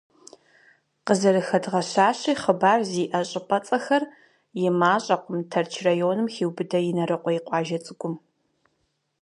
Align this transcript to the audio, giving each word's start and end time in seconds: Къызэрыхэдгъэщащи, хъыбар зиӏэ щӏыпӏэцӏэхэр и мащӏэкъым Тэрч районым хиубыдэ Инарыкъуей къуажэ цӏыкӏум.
Къызэрыхэдгъэщащи, 1.05 2.33
хъыбар 2.41 2.79
зиӏэ 2.89 3.21
щӏыпӏэцӏэхэр 3.29 4.03
и 4.67 4.69
мащӏэкъым 4.79 5.39
Тэрч 5.51 5.73
районым 5.87 6.27
хиубыдэ 6.33 6.79
Инарыкъуей 6.89 7.39
къуажэ 7.45 7.77
цӏыкӏум. 7.83 8.15